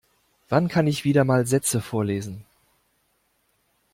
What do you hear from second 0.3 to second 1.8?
Wann kann ich wieder mal Sätze